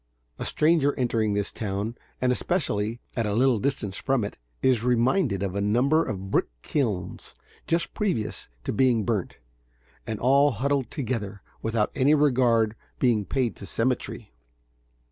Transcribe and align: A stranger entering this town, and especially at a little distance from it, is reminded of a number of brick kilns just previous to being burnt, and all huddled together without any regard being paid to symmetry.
A 0.39 0.45
stranger 0.47 0.95
entering 0.95 1.33
this 1.35 1.51
town, 1.51 1.95
and 2.19 2.31
especially 2.31 2.99
at 3.15 3.27
a 3.27 3.35
little 3.35 3.59
distance 3.59 3.97
from 3.97 4.23
it, 4.23 4.35
is 4.63 4.83
reminded 4.83 5.43
of 5.43 5.53
a 5.53 5.61
number 5.61 6.03
of 6.03 6.31
brick 6.31 6.47
kilns 6.63 7.35
just 7.67 7.93
previous 7.93 8.49
to 8.63 8.73
being 8.73 9.05
burnt, 9.05 9.37
and 10.07 10.19
all 10.19 10.53
huddled 10.53 10.89
together 10.89 11.43
without 11.61 11.91
any 11.93 12.15
regard 12.15 12.75
being 12.97 13.25
paid 13.25 13.55
to 13.57 13.67
symmetry. 13.67 14.33